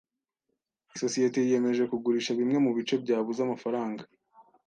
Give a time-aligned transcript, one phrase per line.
[0.95, 4.03] Isosiyete yiyemeje kugurisha bimwe mu bice byabuze amafaranga.